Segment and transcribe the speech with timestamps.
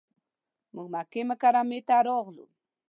[0.73, 2.45] موږ مکې مکرمې ته راغلو.